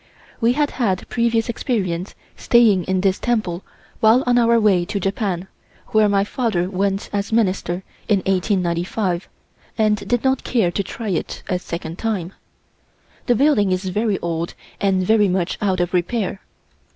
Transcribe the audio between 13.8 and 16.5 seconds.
very old and very much out of repair.